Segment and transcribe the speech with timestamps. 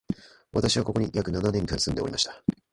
[0.51, 2.43] 私は、ここに約七年間住んでおりました